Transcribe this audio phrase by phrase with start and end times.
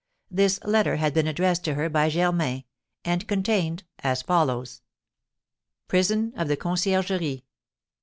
[0.31, 2.63] This letter had been addressed to her by Germain,
[3.05, 4.81] and contained as follows:
[5.89, 7.45] "PRISON OF THE CONCIERGERIE.